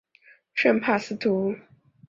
[0.55, 1.55] 圣帕斯图。